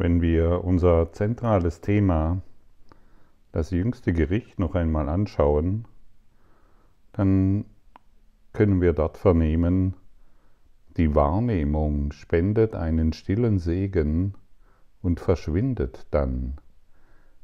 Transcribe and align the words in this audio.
Wenn 0.00 0.22
wir 0.22 0.64
unser 0.64 1.12
zentrales 1.12 1.82
Thema, 1.82 2.40
das 3.52 3.70
jüngste 3.70 4.14
Gericht, 4.14 4.58
noch 4.58 4.74
einmal 4.74 5.10
anschauen, 5.10 5.84
dann 7.12 7.66
können 8.54 8.80
wir 8.80 8.94
dort 8.94 9.18
vernehmen, 9.18 9.92
die 10.96 11.14
Wahrnehmung 11.14 12.12
spendet 12.12 12.74
einen 12.74 13.12
stillen 13.12 13.58
Segen 13.58 14.36
und 15.02 15.20
verschwindet 15.20 16.06
dann. 16.10 16.56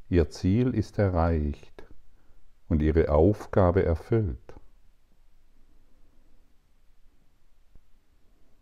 Ihr 0.09 0.31
Ziel 0.31 0.73
ist 0.73 0.97
erreicht 0.97 1.85
und 2.69 2.81
ihre 2.81 3.09
Aufgabe 3.09 3.85
erfüllt. 3.85 4.55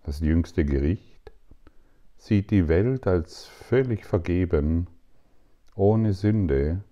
Das 0.04 0.20
jüngste 0.20 0.66
Gericht 0.66 1.15
sieht 2.26 2.50
die 2.50 2.68
Welt 2.68 3.06
als 3.06 3.46
völlig 3.46 4.04
vergeben, 4.04 4.88
ohne 5.76 6.14
Sünde 6.14 6.84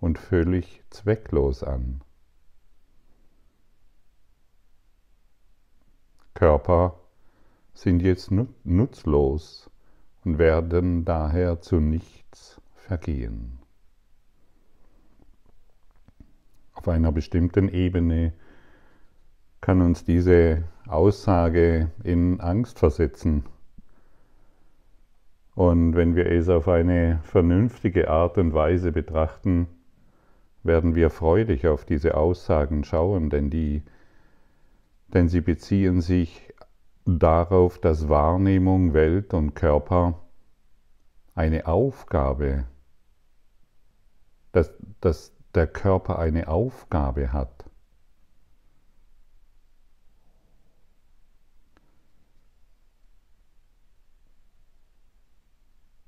und 0.00 0.18
völlig 0.18 0.82
zwecklos 0.90 1.62
an. 1.62 2.02
Körper 6.34 7.00
sind 7.72 8.02
jetzt 8.02 8.30
nutzlos 8.64 9.70
und 10.26 10.38
werden 10.38 11.06
daher 11.06 11.62
zu 11.62 11.80
nichts 11.80 12.60
vergehen. 12.74 13.58
Auf 16.74 16.86
einer 16.86 17.12
bestimmten 17.12 17.70
Ebene 17.70 18.34
kann 19.62 19.80
uns 19.80 20.04
diese 20.04 20.64
Aussage 20.86 21.90
in 22.04 22.40
Angst 22.40 22.78
versetzen. 22.78 23.46
Und 25.56 25.96
wenn 25.96 26.14
wir 26.14 26.26
es 26.26 26.50
auf 26.50 26.68
eine 26.68 27.18
vernünftige 27.22 28.10
Art 28.10 28.36
und 28.36 28.52
Weise 28.52 28.92
betrachten, 28.92 29.68
werden 30.62 30.94
wir 30.94 31.08
freudig 31.08 31.66
auf 31.66 31.86
diese 31.86 32.14
Aussagen 32.14 32.84
schauen, 32.84 33.30
denn, 33.30 33.48
die, 33.48 33.82
denn 35.08 35.30
sie 35.30 35.40
beziehen 35.40 36.02
sich 36.02 36.52
darauf, 37.06 37.78
dass 37.78 38.10
Wahrnehmung, 38.10 38.92
Welt 38.92 39.32
und 39.32 39.54
Körper 39.54 40.20
eine 41.34 41.66
Aufgabe, 41.66 42.64
dass, 44.52 44.74
dass 45.00 45.32
der 45.54 45.68
Körper 45.68 46.18
eine 46.18 46.48
Aufgabe 46.48 47.32
hat. 47.32 47.55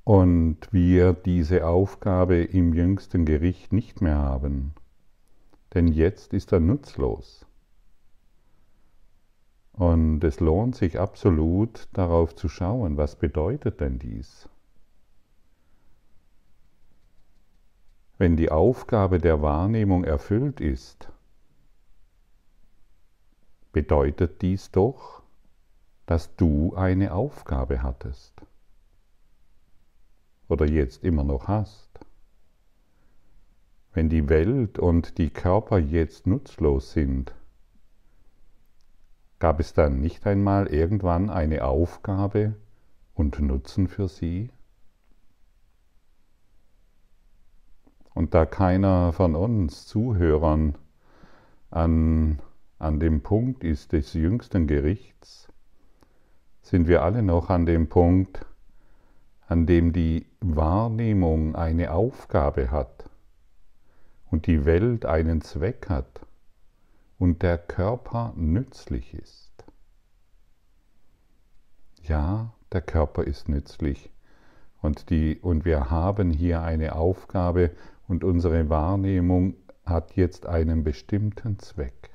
Und 0.09 0.73
wir 0.73 1.13
diese 1.13 1.67
Aufgabe 1.67 2.43
im 2.43 2.73
jüngsten 2.73 3.27
Gericht 3.27 3.75
nicht 3.75 4.01
mehr 4.01 4.17
haben, 4.17 4.73
denn 5.75 5.87
jetzt 5.87 6.33
ist 6.33 6.51
er 6.51 6.61
nutzlos. 6.61 7.45
Und 9.75 10.25
es 10.25 10.41
lohnt 10.41 10.77
sich 10.77 10.99
absolut 10.99 11.89
darauf 11.93 12.35
zu 12.35 12.49
schauen, 12.49 12.97
was 12.97 13.17
bedeutet 13.17 13.83
denn 13.83 13.99
dies? 13.99 14.49
Wenn 18.17 18.39
die 18.39 18.51
Aufgabe 18.51 19.19
der 19.19 19.43
Wahrnehmung 19.43 20.05
erfüllt 20.05 20.63
ist, 20.63 21.13
bedeutet 23.73 24.41
dies 24.41 24.71
doch, 24.71 25.23
dass 26.07 26.35
du 26.37 26.75
eine 26.77 27.13
Aufgabe 27.13 27.83
hattest 27.83 28.49
oder 30.49 30.67
jetzt 30.67 31.05
immer 31.05 31.25
noch 31.25 31.47
hast. 31.49 31.89
Wenn 33.93 34.09
die 34.09 34.29
Welt 34.29 34.79
und 34.79 35.19
die 35.19 35.31
Körper 35.31 35.79
jetzt 35.79 36.27
nutzlos 36.27 36.93
sind, 36.93 37.35
gab 39.39 39.61
es 39.61 39.73
dann 39.73 40.01
nicht 40.01 40.27
einmal 40.27 40.67
irgendwann 40.67 41.31
eine 41.31 41.65
Aufgabe 41.65 42.55
und 43.15 43.41
Nutzen 43.41 43.89
für 43.89 44.09
sie? 44.09 44.51
Und 48.15 48.35
da 48.35 48.47
keiner 48.47 49.13
von 49.13 49.37
uns 49.37 49.87
Zuhörern 49.87 50.77
an, 51.71 52.41
an 52.79 52.99
dem 52.99 53.23
Punkt 53.23 53.63
ist 53.63 53.93
des 53.93 54.13
jüngsten 54.15 54.67
Gerichts, 54.67 55.49
sind 56.63 56.89
wir 56.89 57.03
alle 57.03 57.23
noch 57.23 57.49
an 57.49 57.65
dem 57.65 57.89
Punkt, 57.89 58.45
an 59.49 59.65
dem 59.65 59.95
die 59.95 60.27
Wahrnehmung 60.41 61.57
eine 61.57 61.93
Aufgabe 61.93 62.71
hat 62.71 63.09
und 64.31 64.47
die 64.47 64.67
Welt 64.67 65.07
einen 65.07 65.41
Zweck 65.41 65.89
hat 65.89 66.21
und 67.19 67.43
der 67.43 67.57
Körper 67.57 68.35
nützlich 68.37 69.15
ist. 69.15 69.65
Ja, 72.03 72.53
der 72.73 72.83
Körper 72.83 73.25
ist 73.25 73.49
nützlich 73.49 74.13
und, 74.83 75.09
die, 75.09 75.39
und 75.41 75.65
wir 75.65 75.91
haben 75.91 76.31
hier 76.31 76.61
eine 76.61 76.95
Aufgabe 76.95 77.71
und 78.07 78.25
unsere 78.25 78.69
Wahrnehmung 78.69 79.55
hat 79.87 80.15
jetzt 80.15 80.45
einen 80.45 80.85
bestimmten 80.85 81.59
Zweck. 81.59 82.11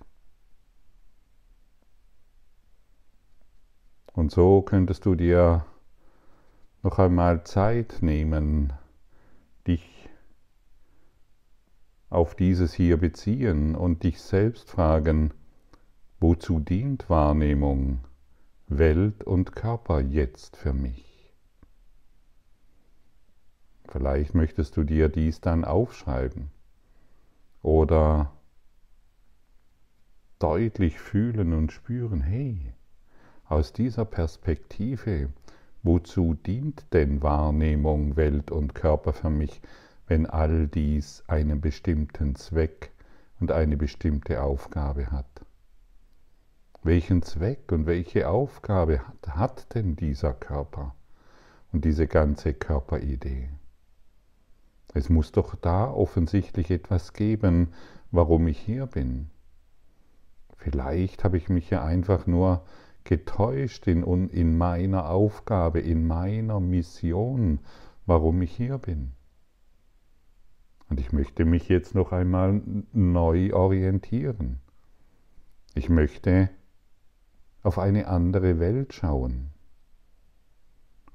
Und 4.13 4.31
so 4.31 4.61
könntest 4.61 5.07
du 5.07 5.15
dir 5.15 5.65
noch 6.83 6.99
einmal 6.99 7.45
Zeit 7.45 7.99
nehmen, 8.01 8.73
dich 9.65 10.09
auf 12.09 12.35
dieses 12.35 12.73
hier 12.73 12.97
beziehen 12.97 13.75
und 13.75 14.03
dich 14.03 14.21
selbst 14.21 14.69
fragen, 14.69 15.33
wozu 16.19 16.59
dient 16.59 17.09
Wahrnehmung, 17.09 17.99
Welt 18.67 19.23
und 19.23 19.55
Körper 19.55 20.01
jetzt 20.01 20.57
für 20.57 20.73
mich? 20.73 21.33
Vielleicht 23.87 24.35
möchtest 24.35 24.75
du 24.75 24.83
dir 24.83 25.07
dies 25.07 25.39
dann 25.39 25.65
aufschreiben 25.65 26.51
oder 27.61 28.33
deutlich 30.39 30.99
fühlen 30.99 31.53
und 31.53 31.71
spüren, 31.71 32.19
hey, 32.19 32.73
aus 33.45 33.71
dieser 33.71 34.03
Perspektive, 34.03 35.29
wozu 35.83 36.33
dient 36.33 36.85
denn 36.93 37.21
Wahrnehmung, 37.21 38.15
Welt 38.15 38.51
und 38.51 38.73
Körper 38.73 39.13
für 39.13 39.29
mich, 39.29 39.61
wenn 40.07 40.25
all 40.25 40.67
dies 40.67 41.23
einen 41.27 41.61
bestimmten 41.61 42.35
Zweck 42.35 42.91
und 43.39 43.51
eine 43.51 43.77
bestimmte 43.77 44.41
Aufgabe 44.41 45.11
hat? 45.11 45.45
Welchen 46.81 47.21
Zweck 47.21 47.71
und 47.71 47.85
welche 47.85 48.27
Aufgabe 48.29 48.99
hat, 49.07 49.35
hat 49.35 49.75
denn 49.75 49.95
dieser 49.95 50.33
Körper 50.33 50.95
und 51.71 51.85
diese 51.85 52.07
ganze 52.07 52.53
Körperidee? 52.53 53.49
Es 54.93 55.09
muss 55.09 55.31
doch 55.31 55.55
da 55.55 55.89
offensichtlich 55.89 56.69
etwas 56.71 57.13
geben, 57.13 57.73
warum 58.11 58.47
ich 58.47 58.59
hier 58.59 58.85
bin. 58.85 59.29
Vielleicht 60.57 61.23
habe 61.23 61.37
ich 61.37 61.49
mich 61.49 61.69
ja 61.69 61.83
einfach 61.83 62.27
nur 62.27 62.63
getäuscht 63.03 63.87
in, 63.87 64.29
in 64.29 64.57
meiner 64.57 65.09
Aufgabe, 65.09 65.79
in 65.79 66.07
meiner 66.07 66.59
Mission, 66.59 67.59
warum 68.05 68.41
ich 68.41 68.55
hier 68.55 68.77
bin. 68.77 69.11
Und 70.89 70.99
ich 70.99 71.11
möchte 71.11 71.45
mich 71.45 71.69
jetzt 71.69 71.95
noch 71.95 72.11
einmal 72.11 72.61
neu 72.91 73.53
orientieren. 73.53 74.59
Ich 75.75 75.89
möchte 75.89 76.49
auf 77.63 77.79
eine 77.79 78.07
andere 78.07 78.59
Welt 78.59 78.93
schauen. 78.93 79.49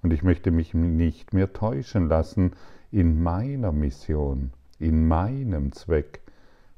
Und 0.02 0.12
ich 0.12 0.22
möchte 0.22 0.50
mich 0.50 0.74
nicht 0.74 1.32
mehr 1.32 1.52
täuschen 1.52 2.08
lassen 2.08 2.52
in 2.90 3.22
meiner 3.22 3.72
Mission, 3.72 4.52
in 4.78 5.06
meinem 5.06 5.72
Zweck 5.72 6.22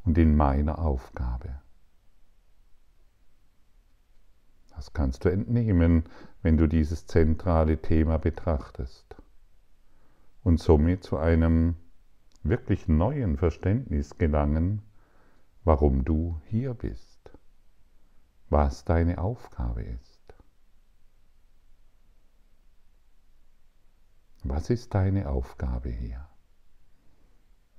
und 0.05 0.19
in 0.19 0.37
meiner 0.37 0.79
Aufgabe. 0.79 1.60
Das 4.81 4.95
kannst 4.95 5.27
du 5.27 5.29
entnehmen, 5.29 6.05
wenn 6.41 6.57
du 6.57 6.67
dieses 6.67 7.05
zentrale 7.07 7.83
Thema 7.83 8.17
betrachtest 8.17 9.15
und 10.43 10.59
somit 10.59 11.05
zu 11.05 11.19
einem 11.19 11.75
wirklich 12.45 12.89
neuen 12.89 13.37
Verständnis 13.37 14.17
gelangen, 14.17 14.81
warum 15.65 16.07
du 16.07 16.41
hier 16.47 16.73
bist, 16.73 17.31
was 18.49 18.87
deine 18.87 19.19
Aufgabe 19.19 19.83
ist. 19.83 20.35
Was 24.45 24.71
ist 24.71 24.95
deine 24.95 25.29
Aufgabe 25.29 25.91
hier? 25.91 26.27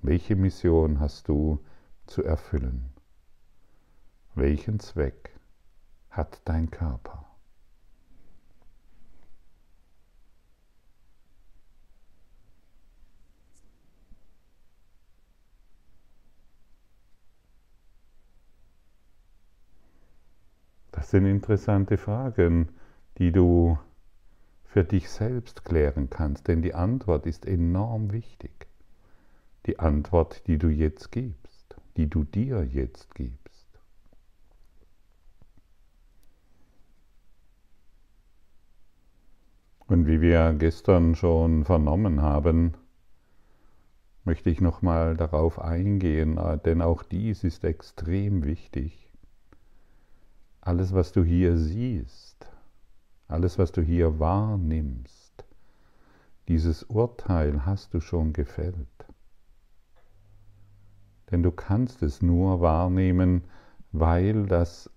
Welche 0.02 0.36
Mission 0.36 1.00
hast 1.00 1.26
du 1.26 1.64
zu 2.06 2.22
erfüllen? 2.22 2.92
Welchen 4.36 4.78
Zweck 4.78 5.31
hat 6.12 6.40
dein 6.44 6.70
Körper. 6.70 7.24
Das 20.92 21.10
sind 21.10 21.26
interessante 21.26 21.96
Fragen, 21.96 22.68
die 23.18 23.32
du 23.32 23.76
für 24.64 24.84
dich 24.84 25.10
selbst 25.10 25.64
klären 25.64 26.08
kannst, 26.10 26.46
denn 26.46 26.62
die 26.62 26.74
Antwort 26.74 27.26
ist 27.26 27.44
enorm 27.44 28.12
wichtig. 28.12 28.68
Die 29.66 29.78
Antwort, 29.78 30.46
die 30.46 30.58
du 30.58 30.68
jetzt 30.68 31.10
gibst, 31.10 31.76
die 31.96 32.08
du 32.08 32.24
dir 32.24 32.64
jetzt 32.64 33.14
gibst. 33.14 33.41
Und 39.92 40.06
wie 40.06 40.22
wir 40.22 40.54
gestern 40.54 41.14
schon 41.16 41.66
vernommen 41.66 42.22
haben, 42.22 42.72
möchte 44.24 44.48
ich 44.48 44.62
nochmal 44.62 45.18
darauf 45.18 45.60
eingehen, 45.60 46.40
denn 46.64 46.80
auch 46.80 47.02
dies 47.02 47.44
ist 47.44 47.62
extrem 47.62 48.42
wichtig. 48.42 49.12
Alles, 50.62 50.94
was 50.94 51.12
du 51.12 51.22
hier 51.22 51.58
siehst, 51.58 52.46
alles, 53.28 53.58
was 53.58 53.70
du 53.70 53.82
hier 53.82 54.18
wahrnimmst, 54.18 55.44
dieses 56.48 56.84
Urteil 56.84 57.66
hast 57.66 57.92
du 57.92 58.00
schon 58.00 58.32
gefällt. 58.32 59.04
Denn 61.30 61.42
du 61.42 61.50
kannst 61.50 62.02
es 62.02 62.22
nur 62.22 62.62
wahrnehmen, 62.62 63.44
weil 63.92 64.46
das 64.46 64.88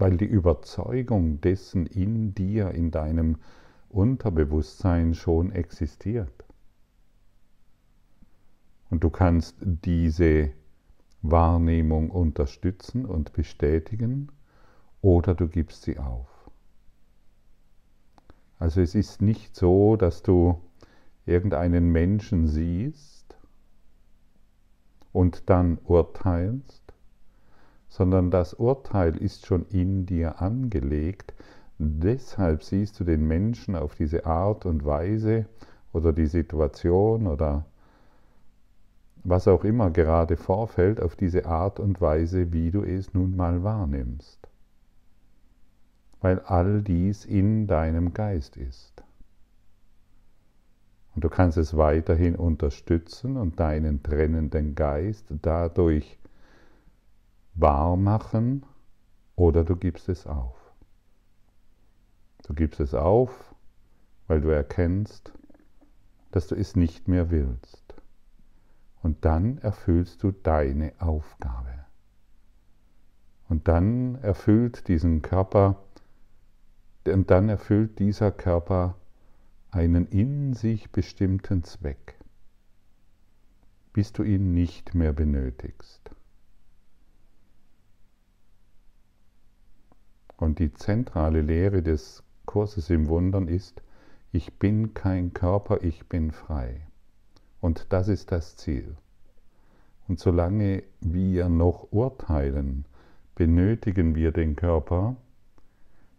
weil 0.00 0.16
die 0.16 0.24
Überzeugung 0.24 1.42
dessen 1.42 1.84
in 1.84 2.34
dir, 2.34 2.70
in 2.70 2.90
deinem 2.90 3.36
Unterbewusstsein 3.90 5.12
schon 5.12 5.52
existiert. 5.52 6.32
Und 8.88 9.04
du 9.04 9.10
kannst 9.10 9.56
diese 9.60 10.52
Wahrnehmung 11.20 12.10
unterstützen 12.10 13.04
und 13.04 13.34
bestätigen 13.34 14.32
oder 15.02 15.34
du 15.34 15.48
gibst 15.48 15.82
sie 15.82 15.98
auf. 15.98 16.50
Also 18.58 18.80
es 18.80 18.94
ist 18.94 19.20
nicht 19.20 19.54
so, 19.54 19.96
dass 19.96 20.22
du 20.22 20.62
irgendeinen 21.26 21.92
Menschen 21.92 22.48
siehst 22.48 23.36
und 25.12 25.50
dann 25.50 25.76
urteilst, 25.84 26.79
sondern 27.90 28.30
das 28.30 28.54
Urteil 28.54 29.16
ist 29.16 29.46
schon 29.46 29.66
in 29.66 30.06
dir 30.06 30.40
angelegt. 30.40 31.34
Deshalb 31.78 32.62
siehst 32.62 32.98
du 33.00 33.04
den 33.04 33.26
Menschen 33.26 33.74
auf 33.74 33.96
diese 33.96 34.24
Art 34.24 34.64
und 34.64 34.84
Weise 34.84 35.46
oder 35.92 36.12
die 36.12 36.26
Situation 36.26 37.26
oder 37.26 37.66
was 39.24 39.48
auch 39.48 39.64
immer 39.64 39.90
gerade 39.90 40.36
vorfällt, 40.36 41.02
auf 41.02 41.16
diese 41.16 41.44
Art 41.46 41.80
und 41.80 42.00
Weise, 42.00 42.52
wie 42.52 42.70
du 42.70 42.82
es 42.82 43.12
nun 43.12 43.36
mal 43.36 43.62
wahrnimmst. 43.64 44.48
Weil 46.20 46.38
all 46.40 46.82
dies 46.82 47.24
in 47.24 47.66
deinem 47.66 48.14
Geist 48.14 48.56
ist. 48.56 49.02
Und 51.14 51.24
du 51.24 51.28
kannst 51.28 51.58
es 51.58 51.76
weiterhin 51.76 52.36
unterstützen 52.36 53.36
und 53.36 53.58
deinen 53.58 54.02
trennenden 54.02 54.74
Geist 54.74 55.26
dadurch 55.42 56.19
wahr 57.54 57.96
machen 57.96 58.64
oder 59.36 59.64
du 59.64 59.76
gibst 59.76 60.08
es 60.08 60.26
auf. 60.26 60.56
Du 62.44 62.54
gibst 62.54 62.80
es 62.80 62.94
auf, 62.94 63.54
weil 64.26 64.40
du 64.40 64.48
erkennst, 64.48 65.32
dass 66.30 66.46
du 66.46 66.54
es 66.54 66.76
nicht 66.76 67.08
mehr 67.08 67.30
willst. 67.30 67.94
Und 69.02 69.24
dann 69.24 69.58
erfüllst 69.58 70.22
du 70.22 70.30
deine 70.30 70.92
Aufgabe. 71.00 71.86
Und 73.48 73.66
dann 73.66 74.16
erfüllt 74.16 74.86
diesen 74.88 75.22
Körper, 75.22 75.82
und 77.04 77.30
dann 77.30 77.48
erfüllt 77.48 77.98
dieser 77.98 78.30
Körper 78.30 78.96
einen 79.70 80.06
in 80.06 80.54
sich 80.54 80.90
bestimmten 80.92 81.64
Zweck, 81.64 82.16
bis 83.92 84.12
du 84.12 84.22
ihn 84.22 84.52
nicht 84.52 84.94
mehr 84.94 85.12
benötigst. 85.12 85.99
Und 90.40 90.58
die 90.58 90.72
zentrale 90.72 91.42
Lehre 91.42 91.82
des 91.82 92.22
Kurses 92.46 92.88
im 92.88 93.08
Wundern 93.08 93.46
ist, 93.46 93.82
ich 94.32 94.58
bin 94.58 94.94
kein 94.94 95.34
Körper, 95.34 95.84
ich 95.84 96.08
bin 96.08 96.30
frei. 96.30 96.86
Und 97.60 97.92
das 97.92 98.08
ist 98.08 98.32
das 98.32 98.56
Ziel. 98.56 98.96
Und 100.08 100.18
solange 100.18 100.82
wir 101.00 101.50
noch 101.50 101.92
urteilen, 101.92 102.86
benötigen 103.34 104.14
wir 104.14 104.32
den 104.32 104.56
Körper 104.56 105.16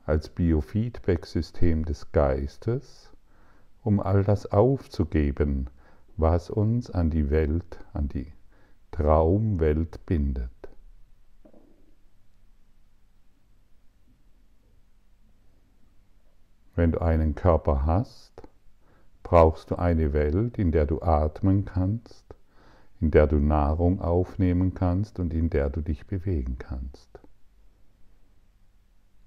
als 0.06 0.30
Biofeedback-System 0.30 1.86
des 1.86 2.12
Geistes, 2.12 3.12
um 3.84 4.00
all 4.00 4.24
das 4.24 4.46
aufzugeben, 4.52 5.68
was 6.16 6.52
uns 6.52 6.92
an 6.92 7.10
die 7.10 7.32
Welt, 7.32 7.84
an 7.94 8.08
die 8.08 8.32
Traumwelt 8.92 10.06
bindet. 10.06 10.61
Wenn 16.82 16.94
du 16.94 17.02
einen 17.02 17.36
Körper 17.36 17.86
hast, 17.86 18.42
brauchst 19.22 19.70
du 19.70 19.76
eine 19.76 20.14
Welt, 20.14 20.58
in 20.58 20.72
der 20.72 20.88
du 20.88 21.00
atmen 21.04 21.64
kannst, 21.64 22.26
in 23.00 23.12
der 23.12 23.28
du 23.28 23.38
Nahrung 23.38 24.02
aufnehmen 24.02 24.74
kannst 24.74 25.20
und 25.20 25.32
in 25.32 25.52
der 25.52 25.70
du 25.70 25.82
dich 25.82 26.08
bewegen 26.08 26.58
kannst. 26.58 27.20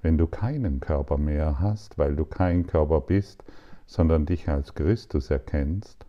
Wenn 0.03 0.19
du 0.19 0.27
keinen 0.27 0.81
Körper 0.81 1.17
mehr 1.17 1.61
hast, 1.61 1.97
weil 1.97 2.17
du 2.17 2.25
kein 2.25 2.67
Körper 2.67 3.01
bist, 3.01 3.45
sondern 3.87 4.27
dich 4.27 4.49
als 4.49 4.75
Christus 4.75 5.31
erkennst, 5.31 6.07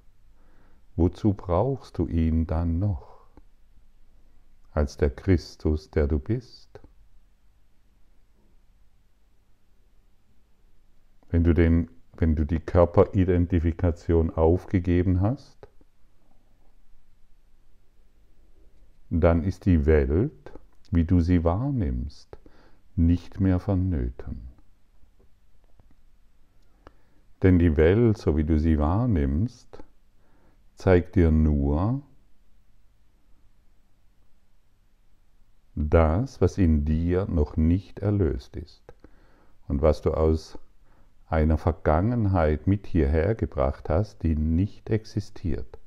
wozu 0.96 1.36
brauchst 1.36 2.00
du 2.00 2.08
ihn 2.08 2.48
dann 2.48 2.80
noch? 2.80 3.28
Als 4.72 4.98
der 4.98 5.12
Christus, 5.12 5.92
der 5.92 6.08
du 6.08 6.18
bist? 6.18 6.75
Wenn 11.30 11.44
du 11.44 11.54
den 11.54 11.90
wenn 12.18 12.36
du 12.36 12.46
die 12.46 12.60
Körperidentifikation 12.60 14.30
aufgegeben 14.30 15.22
hast, 15.22 15.68
dann 19.10 19.44
ist 19.44 19.66
die 19.66 19.86
Welt, 19.86 20.54
wie 20.92 21.04
du 21.04 21.20
sie 21.20 21.44
wahrnimmst, 21.44 22.38
nicht 22.96 23.40
mehr 23.40 23.60
vonnöten. 23.60 24.48
Denn 27.44 27.60
die 27.60 27.78
Welt, 27.78 28.18
so 28.18 28.38
wie 28.38 28.46
du 28.46 28.58
sie 28.58 28.80
wahrnimmst, 28.80 29.84
zeigt 30.76 31.16
dir 31.16 31.32
nur 31.32 32.02
das, 35.76 36.40
was 36.40 36.58
in 36.58 36.86
dir 36.86 37.26
noch 37.26 37.58
nicht 37.58 38.00
erlöst 38.00 38.56
ist 38.56 38.94
und 39.68 39.82
was 39.82 40.02
du 40.02 40.12
aus 40.12 40.58
einer 41.28 41.58
Vergangenheit 41.58 42.68
mit 42.68 42.86
hierher 42.88 43.36
gebracht 43.36 43.90
hast, 43.90 44.24
die 44.24 44.36
nicht 44.36 44.90
existiert, 44.90 45.80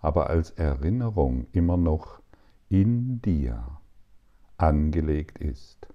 aber 0.00 0.30
als 0.30 0.50
Erinnerung 0.52 1.46
immer 1.52 1.76
noch 1.76 2.20
in 2.68 3.20
dir 3.22 3.80
angelegt 4.56 5.38
ist. 5.38 5.88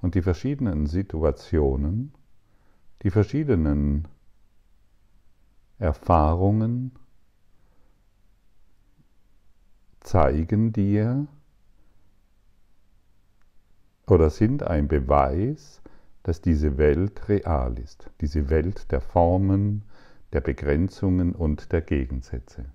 Und 0.00 0.14
die 0.14 0.22
verschiedenen 0.22 0.86
Situationen, 0.86 2.12
die 3.02 3.10
verschiedenen 3.10 4.08
Erfahrungen 5.78 6.92
zeigen 10.00 10.72
dir 10.72 11.26
oder 14.06 14.30
sind 14.30 14.62
ein 14.62 14.88
Beweis, 14.88 15.82
dass 16.22 16.40
diese 16.40 16.78
Welt 16.78 17.28
real 17.28 17.78
ist, 17.78 18.10
diese 18.20 18.50
Welt 18.50 18.92
der 18.92 19.00
Formen, 19.00 19.82
der 20.32 20.40
Begrenzungen 20.40 21.34
und 21.34 21.72
der 21.72 21.80
Gegensätze. 21.80 22.66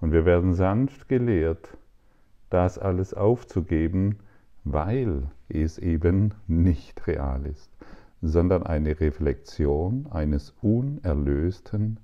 Und 0.00 0.12
wir 0.12 0.24
werden 0.24 0.54
sanft 0.54 1.08
gelehrt, 1.08 1.76
das 2.50 2.78
alles 2.78 3.12
aufzugeben, 3.12 4.18
weil 4.64 5.28
es 5.48 5.78
eben 5.78 6.34
nicht 6.46 7.06
real 7.06 7.46
ist, 7.46 7.70
sondern 8.22 8.64
eine 8.64 9.00
Reflexion 9.00 10.06
eines 10.10 10.54
unerlösten 10.60 11.98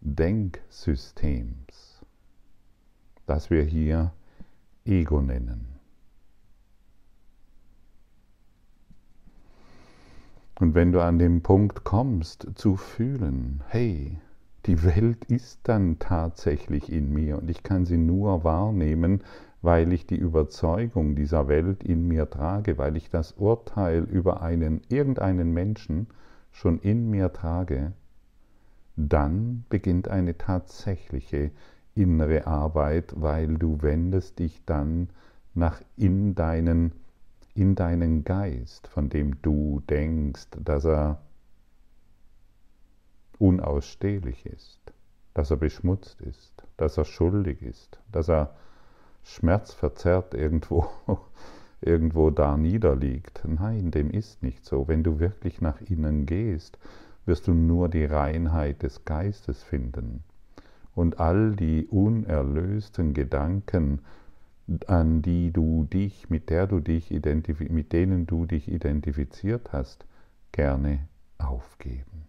Denksystems, 0.00 2.04
das 3.26 3.50
wir 3.50 3.62
hier 3.62 4.12
Ego 4.84 5.20
nennen. 5.20 5.75
Und 10.58 10.74
wenn 10.74 10.92
du 10.92 11.00
an 11.00 11.18
den 11.18 11.42
Punkt 11.42 11.84
kommst 11.84 12.48
zu 12.54 12.76
fühlen, 12.76 13.62
hey, 13.68 14.18
die 14.64 14.82
Welt 14.82 15.24
ist 15.26 15.60
dann 15.64 15.98
tatsächlich 15.98 16.90
in 16.90 17.12
mir 17.12 17.38
und 17.38 17.50
ich 17.50 17.62
kann 17.62 17.84
sie 17.84 17.98
nur 17.98 18.42
wahrnehmen, 18.42 19.22
weil 19.62 19.92
ich 19.92 20.06
die 20.06 20.16
Überzeugung 20.16 21.14
dieser 21.14 21.48
Welt 21.48 21.84
in 21.84 22.08
mir 22.08 22.28
trage, 22.30 22.78
weil 22.78 22.96
ich 22.96 23.10
das 23.10 23.32
Urteil 23.32 24.04
über 24.04 24.42
einen 24.42 24.80
irgendeinen 24.88 25.52
Menschen 25.52 26.06
schon 26.52 26.78
in 26.78 27.10
mir 27.10 27.32
trage, 27.32 27.92
dann 28.96 29.64
beginnt 29.68 30.08
eine 30.08 30.38
tatsächliche 30.38 31.50
innere 31.94 32.46
Arbeit, 32.46 33.12
weil 33.16 33.58
du 33.58 33.82
wendest 33.82 34.38
dich 34.38 34.62
dann 34.64 35.10
nach 35.54 35.80
in 35.96 36.34
deinen, 36.34 36.92
in 37.56 37.74
deinen 37.74 38.24
Geist, 38.24 38.86
von 38.86 39.08
dem 39.08 39.40
du 39.40 39.82
denkst, 39.88 40.48
dass 40.62 40.84
er 40.84 41.20
unausstehlich 43.38 44.44
ist, 44.46 44.80
dass 45.32 45.50
er 45.50 45.56
beschmutzt 45.56 46.20
ist, 46.20 46.64
dass 46.76 46.98
er 46.98 47.04
schuldig 47.04 47.62
ist, 47.62 47.98
dass 48.12 48.28
er 48.28 48.54
schmerzverzerrt 49.24 50.34
irgendwo, 50.34 50.86
irgendwo 51.80 52.30
da 52.30 52.56
niederliegt. 52.56 53.42
Nein, 53.46 53.90
dem 53.90 54.10
ist 54.10 54.42
nicht 54.42 54.64
so. 54.64 54.86
Wenn 54.86 55.02
du 55.02 55.18
wirklich 55.18 55.60
nach 55.60 55.80
innen 55.80 56.26
gehst, 56.26 56.78
wirst 57.24 57.46
du 57.46 57.54
nur 57.54 57.88
die 57.88 58.04
Reinheit 58.04 58.82
des 58.82 59.04
Geistes 59.04 59.62
finden. 59.62 60.22
Und 60.94 61.20
all 61.20 61.56
die 61.56 61.86
unerlösten 61.86 63.14
Gedanken, 63.14 64.00
an 64.86 65.22
die 65.22 65.52
du 65.52 65.84
dich, 65.84 66.28
mit 66.28 66.50
der 66.50 66.66
du 66.66 66.80
dich 66.80 67.10
mit 67.10 67.92
denen 67.92 68.26
du 68.26 68.46
dich 68.46 68.68
identifiziert 68.68 69.72
hast, 69.72 70.06
gerne 70.52 71.06
aufgeben. 71.38 72.24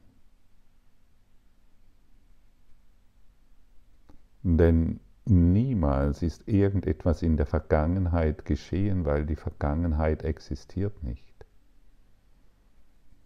Denn 4.44 5.00
niemals 5.26 6.22
ist 6.22 6.48
irgendetwas 6.48 7.22
in 7.22 7.38
der 7.38 7.48
Vergangenheit 7.48 8.46
geschehen, 8.46 9.06
weil 9.06 9.26
die 9.26 9.36
Vergangenheit 9.36 10.24
existiert 10.24 11.04
nicht. 11.04 11.34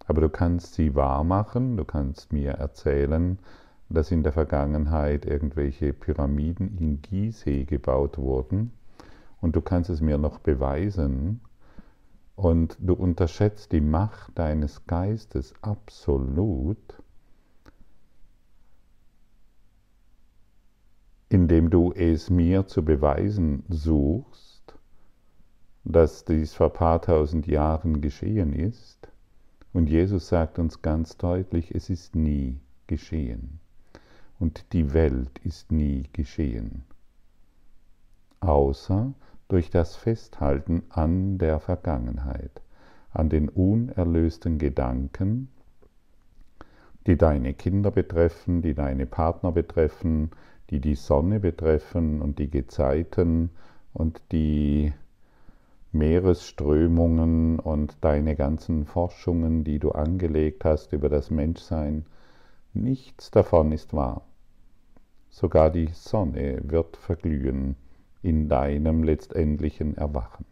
Aber 0.08 0.22
du 0.22 0.30
kannst 0.30 0.74
sie 0.75 0.96
wahr 0.96 1.24
machen, 1.24 1.77
du 1.77 1.86
kannst 1.86 2.34
mir 2.34 2.51
erzählen, 2.51 3.38
dass 3.89 4.10
in 4.10 4.24
der 4.24 4.32
Vergangenheit 4.32 5.25
irgendwelche 5.25 5.94
Pyramiden 5.94 6.77
in 6.77 7.01
Gizeh 7.01 7.65
gebaut 7.65 8.18
wurden 8.18 8.72
und 9.41 9.55
du 9.55 9.62
kannst 9.62 9.89
es 9.89 10.01
mir 10.01 10.17
noch 10.17 10.39
beweisen 10.39 11.41
und 12.36 12.77
du 12.79 12.93
unterschätzt 12.93 13.71
die 13.71 13.81
Macht 13.81 14.38
deines 14.38 14.86
Geistes 14.86 15.53
absolut, 15.62 17.01
indem 21.29 21.69
du 21.69 21.91
es 21.93 22.29
mir 22.29 22.67
zu 22.67 22.83
beweisen 22.83 23.63
suchst, 23.69 24.75
dass 25.83 26.25
dies 26.25 26.53
vor 26.53 26.67
ein 26.67 26.74
paar 26.74 27.01
tausend 27.01 27.48
Jahren 27.48 28.01
geschehen 28.01 28.53
ist. 28.53 29.07
Und 29.74 29.89
Jesus 29.89 30.27
sagt 30.27 30.60
uns 30.60 30.81
ganz 30.81 31.17
deutlich, 31.17 31.74
es 31.74 31.89
ist 31.89 32.15
nie 32.15 32.60
geschehen. 32.88 33.60
Und 34.39 34.74
die 34.74 34.93
Welt 34.93 35.39
ist 35.43 35.71
nie 35.71 36.10
geschehen. 36.12 36.83
Außer 38.41 39.13
durch 39.51 39.70
das 39.70 39.98
Festhalten 39.98 40.84
an 40.88 41.38
der 41.38 41.60
Vergangenheit, 41.60 42.62
an 43.12 43.27
den 43.27 43.50
unerlösten 43.50 44.58
Gedanken, 44.58 45.50
die 47.05 47.17
deine 47.17 47.53
Kinder 47.53 47.91
betreffen, 47.91 48.62
die 48.62 48.74
deine 48.74 49.05
Partner 49.05 49.51
betreffen, 49.51 50.31
die 50.70 50.79
die 50.79 50.96
Sonne 50.96 51.41
betreffen 51.41 52.22
und 52.22 52.39
die 52.39 52.50
Gezeiten 52.50 53.50
und 53.93 54.22
die 54.31 54.93
Meeresströmungen 55.91 57.60
und 57.60 57.98
deine 58.00 58.38
ganzen 58.38 58.86
Forschungen, 58.86 59.65
die 59.65 59.79
du 59.79 59.91
angelegt 59.91 60.63
hast 60.63 60.93
über 60.93 61.10
das 61.10 61.29
Menschsein, 61.29 62.05
nichts 62.74 63.31
davon 63.31 63.74
ist 63.74 63.93
wahr. 63.93 64.22
Sogar 65.29 65.72
die 65.72 65.89
Sonne 65.91 66.62
wird 66.63 66.96
verglühen 66.96 67.75
in 68.23 68.49
deinem 68.49 69.03
letztendlichen 69.03 69.97
Erwachen. 69.97 70.45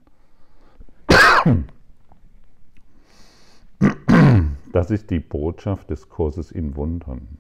Das 4.72 4.92
ist 4.92 5.10
die 5.10 5.20
Botschaft 5.20 5.90
des 5.90 6.10
Kurses 6.10 6.52
in 6.52 6.76
Wundern. 6.76 7.40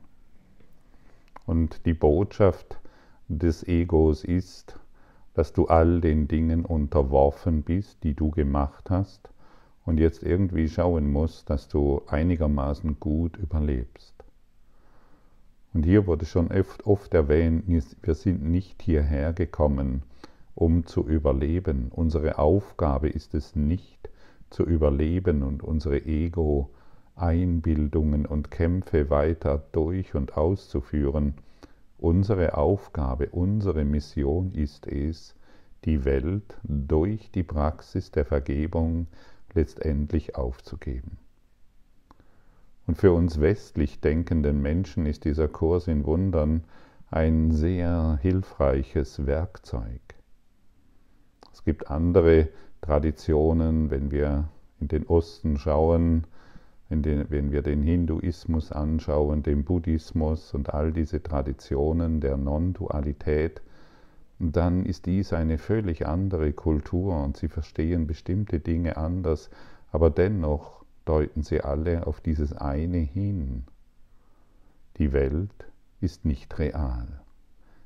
Und 1.45 1.85
die 1.85 1.93
Botschaft 1.93 2.79
des 3.27 3.67
Egos 3.67 4.23
ist, 4.23 4.79
dass 5.33 5.53
du 5.53 5.67
all 5.67 6.01
den 6.01 6.27
Dingen 6.27 6.65
unterworfen 6.65 7.61
bist, 7.63 8.03
die 8.03 8.13
du 8.13 8.31
gemacht 8.31 8.89
hast 8.89 9.29
und 9.85 9.99
jetzt 9.99 10.23
irgendwie 10.23 10.67
schauen 10.67 11.11
musst, 11.11 11.49
dass 11.49 11.67
du 11.67 12.01
einigermaßen 12.07 12.99
gut 12.99 13.37
überlebst. 13.37 14.18
Und 15.73 15.83
hier 15.83 16.07
wurde 16.07 16.25
schon 16.25 16.51
oft, 16.51 16.85
oft 16.85 17.13
erwähnt, 17.13 17.65
wir 17.67 18.15
sind 18.15 18.43
nicht 18.43 18.81
hierher 18.81 19.33
gekommen, 19.33 20.03
um 20.55 20.85
zu 20.85 21.07
überleben. 21.07 21.91
Unsere 21.93 22.39
Aufgabe 22.39 23.09
ist 23.09 23.35
es 23.35 23.55
nicht 23.55 24.09
zu 24.49 24.63
überleben 24.63 25.43
und 25.43 25.63
unsere 25.63 26.05
Ego 26.05 26.69
Einbildungen 27.15 28.25
und 28.25 28.49
Kämpfe 28.49 29.09
weiter 29.09 29.61
durch 29.71 30.15
und 30.15 30.37
auszuführen. 30.37 31.35
Unsere 31.97 32.57
Aufgabe, 32.57 33.29
unsere 33.29 33.83
Mission 33.83 34.51
ist 34.53 34.87
es, 34.87 35.35
die 35.85 36.05
Welt 36.05 36.57
durch 36.63 37.29
die 37.31 37.43
Praxis 37.43 38.11
der 38.11 38.25
Vergebung 38.25 39.07
letztendlich 39.53 40.35
aufzugeben. 40.35 41.17
Und 42.89 42.95
für 42.95 43.13
uns 43.13 43.39
westlich 43.39 44.01
denkenden 44.01 44.63
Menschen 44.63 45.05
ist 45.05 45.23
dieser 45.23 45.47
Kurs 45.47 45.87
in 45.87 46.07
Wundern 46.07 46.63
ein 47.11 47.51
sehr 47.51 48.17
hilfreiches 48.19 49.27
Werkzeug. 49.27 50.01
Es 51.53 51.63
gibt 51.63 51.91
andere 51.91 52.47
Traditionen, 52.81 53.91
wenn 53.91 54.09
wir 54.09 54.49
in 54.79 54.87
den 54.87 55.05
Osten 55.05 55.59
schauen, 55.59 56.25
den, 56.89 57.29
wenn 57.29 57.51
wir 57.51 57.61
den 57.61 57.83
Hinduismus 57.83 58.71
anschauen, 58.71 59.43
den 59.43 59.65
Buddhismus 59.65 60.55
und 60.55 60.73
all 60.73 60.91
diese 60.91 61.21
Traditionen 61.21 62.21
der 62.21 62.37
Non-Dualität, 62.37 63.61
dann 64.39 64.83
ist 64.87 65.05
dies 65.05 65.31
eine 65.31 65.59
völlig 65.59 66.07
andere 66.07 66.53
Kultur 66.53 67.23
und 67.23 67.37
sie 67.37 67.49
verstehen 67.49 68.07
bestimmte 68.07 68.59
Dinge 68.59 68.97
anders, 68.97 69.51
aber 69.91 70.09
dennoch 70.09 70.78
deuten 71.09 71.41
sie 71.41 71.61
alle 71.61 72.05
auf 72.05 72.21
dieses 72.21 72.53
eine 72.53 72.99
hin. 72.99 73.65
Die 74.97 75.11
Welt 75.11 75.65
ist 75.99 76.23
nicht 76.23 76.59
real. 76.59 77.21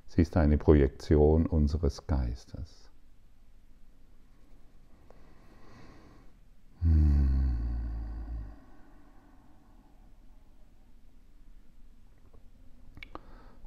Sie 0.08 0.22
ist 0.22 0.36
eine 0.36 0.58
Projektion 0.58 1.46
unseres 1.46 2.06
Geistes. 2.06 2.92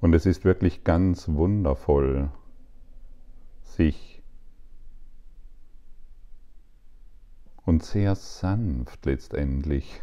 Und 0.02 0.14
es 0.14 0.26
ist 0.26 0.44
wirklich 0.44 0.84
ganz 0.84 1.28
wundervoll, 1.28 2.28
sich 3.62 4.15
und 7.66 7.82
sehr 7.82 8.14
sanft 8.14 9.04
letztendlich, 9.04 10.00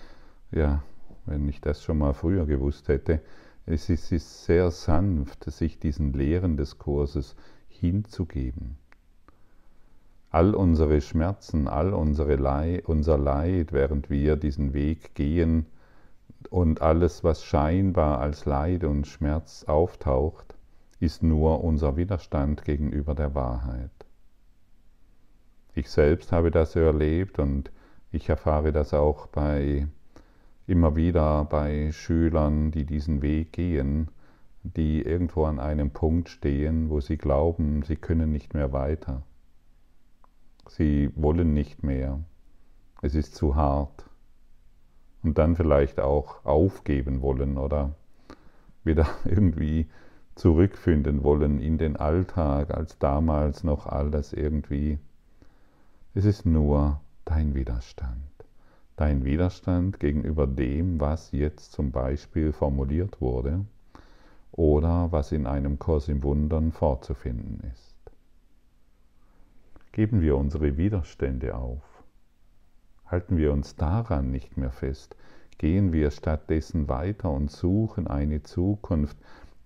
ja, 0.50 0.82
wenn 1.24 1.48
ich 1.48 1.60
das 1.60 1.82
schon 1.82 1.98
mal 1.98 2.12
früher 2.12 2.44
gewusst 2.44 2.88
hätte, 2.88 3.22
es 3.66 3.88
ist, 3.88 4.44
sehr 4.44 4.70
sanft, 4.70 5.50
sich 5.50 5.78
diesen 5.78 6.12
Lehren 6.12 6.58
des 6.58 6.76
Kurses 6.76 7.34
hinzugeben. 7.68 8.76
All 10.30 10.54
unsere 10.54 11.00
Schmerzen, 11.00 11.68
all 11.68 11.94
unsere 11.94 12.36
Leid, 12.36 12.86
unser 12.86 13.16
Leid, 13.16 13.72
während 13.72 14.10
wir 14.10 14.36
diesen 14.36 14.74
Weg 14.74 15.14
gehen, 15.14 15.66
und 16.50 16.82
alles, 16.82 17.24
was 17.24 17.42
scheinbar 17.42 18.18
als 18.18 18.44
Leid 18.44 18.84
und 18.84 19.06
Schmerz 19.06 19.64
auftaucht, 19.64 20.54
ist 21.00 21.22
nur 21.22 21.64
unser 21.64 21.96
Widerstand 21.96 22.64
gegenüber 22.64 23.14
der 23.14 23.34
Wahrheit. 23.34 23.93
Ich 25.74 25.90
selbst 25.90 26.32
habe 26.32 26.50
das 26.50 26.76
erlebt 26.76 27.38
und 27.38 27.70
ich 28.12 28.28
erfahre 28.28 28.72
das 28.72 28.94
auch 28.94 29.26
bei 29.26 29.88
immer 30.66 30.96
wieder 30.96 31.44
bei 31.44 31.90
Schülern, 31.92 32.70
die 32.70 32.84
diesen 32.84 33.22
Weg 33.22 33.52
gehen, 33.52 34.08
die 34.62 35.02
irgendwo 35.02 35.44
an 35.44 35.58
einem 35.58 35.90
Punkt 35.90 36.28
stehen, 36.28 36.88
wo 36.90 37.00
sie 37.00 37.18
glauben, 37.18 37.82
sie 37.82 37.96
können 37.96 38.30
nicht 38.30 38.54
mehr 38.54 38.72
weiter. 38.72 39.22
Sie 40.68 41.10
wollen 41.16 41.52
nicht 41.52 41.82
mehr. 41.82 42.20
Es 43.02 43.14
ist 43.14 43.34
zu 43.34 43.56
hart 43.56 44.08
und 45.22 45.38
dann 45.38 45.56
vielleicht 45.56 46.00
auch 46.00 46.44
aufgeben 46.44 47.20
wollen 47.20 47.58
oder 47.58 47.94
wieder 48.84 49.06
irgendwie 49.24 49.88
zurückfinden 50.34 51.22
wollen 51.22 51.60
in 51.60 51.78
den 51.78 51.96
Alltag, 51.96 52.70
als 52.72 52.98
damals 52.98 53.64
noch 53.64 53.86
alles 53.86 54.32
irgendwie. 54.32 54.98
Es 56.16 56.24
ist 56.24 56.46
nur 56.46 57.00
dein 57.24 57.56
Widerstand. 57.56 58.22
Dein 58.94 59.24
Widerstand 59.24 59.98
gegenüber 59.98 60.46
dem, 60.46 61.00
was 61.00 61.32
jetzt 61.32 61.72
zum 61.72 61.90
Beispiel 61.90 62.52
formuliert 62.52 63.20
wurde 63.20 63.64
oder 64.52 65.10
was 65.10 65.32
in 65.32 65.48
einem 65.48 65.80
Kurs 65.80 66.06
im 66.06 66.22
Wundern 66.22 66.70
vorzufinden 66.70 67.68
ist. 67.72 67.96
Geben 69.90 70.20
wir 70.20 70.36
unsere 70.36 70.76
Widerstände 70.76 71.56
auf. 71.56 71.82
Halten 73.06 73.36
wir 73.36 73.52
uns 73.52 73.74
daran 73.74 74.30
nicht 74.30 74.56
mehr 74.56 74.70
fest. 74.70 75.16
Gehen 75.58 75.92
wir 75.92 76.12
stattdessen 76.12 76.86
weiter 76.86 77.32
und 77.32 77.50
suchen 77.50 78.06
eine 78.06 78.44
Zukunft, 78.44 79.16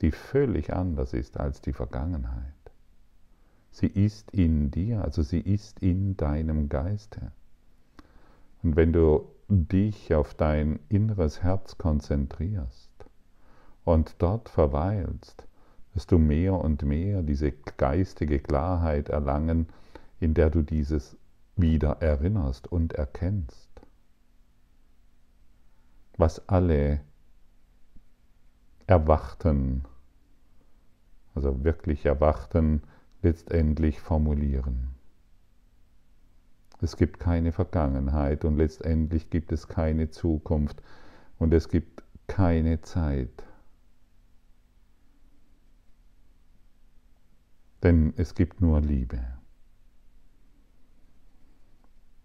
die 0.00 0.12
völlig 0.12 0.72
anders 0.72 1.12
ist 1.12 1.38
als 1.38 1.60
die 1.60 1.74
Vergangenheit. 1.74 2.57
Sie 3.70 3.86
ist 3.86 4.30
in 4.30 4.70
dir, 4.70 5.02
also 5.02 5.22
sie 5.22 5.40
ist 5.40 5.80
in 5.80 6.16
deinem 6.16 6.68
Geiste. 6.68 7.32
Und 8.62 8.76
wenn 8.76 8.92
du 8.92 9.28
dich 9.48 10.14
auf 10.14 10.34
dein 10.34 10.80
inneres 10.88 11.42
Herz 11.42 11.78
konzentrierst 11.78 12.90
und 13.84 14.16
dort 14.18 14.48
verweilst, 14.48 15.46
wirst 15.94 16.12
du 16.12 16.18
mehr 16.18 16.54
und 16.54 16.82
mehr 16.82 17.22
diese 17.22 17.52
geistige 17.52 18.40
Klarheit 18.40 19.08
erlangen, 19.08 19.68
in 20.20 20.34
der 20.34 20.50
du 20.50 20.62
dieses 20.62 21.16
wieder 21.56 22.00
erinnerst 22.00 22.70
und 22.70 22.92
erkennst. 22.92 23.68
Was 26.16 26.48
alle 26.48 27.00
Erwachten, 28.86 29.84
also 31.34 31.64
wirklich 31.64 32.06
Erwachten, 32.06 32.82
letztendlich 33.22 34.00
formulieren. 34.00 34.88
Es 36.80 36.96
gibt 36.96 37.18
keine 37.18 37.52
Vergangenheit 37.52 38.44
und 38.44 38.56
letztendlich 38.56 39.30
gibt 39.30 39.50
es 39.52 39.66
keine 39.66 40.10
Zukunft 40.10 40.80
und 41.38 41.52
es 41.52 41.68
gibt 41.68 42.04
keine 42.28 42.80
Zeit. 42.82 43.44
Denn 47.82 48.12
es 48.16 48.34
gibt 48.34 48.60
nur 48.60 48.80
Liebe. 48.80 49.20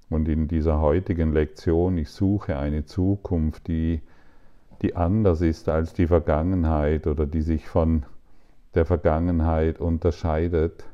Und 0.10 0.28
in 0.28 0.48
dieser 0.48 0.80
heutigen 0.80 1.34
Lektion, 1.34 1.98
ich 1.98 2.10
suche 2.10 2.58
eine 2.58 2.86
Zukunft, 2.86 3.68
die 3.68 4.02
die 4.84 4.98
anders 4.98 5.40
ist 5.40 5.70
als 5.70 5.94
die 5.94 6.08
Vergangenheit 6.08 7.08
oder 7.08 7.26
die 7.26 7.42
sich 7.42 7.68
von 7.68 8.06
der 8.76 8.86
Vergangenheit 8.86 9.80
unterscheidet, 9.80 10.86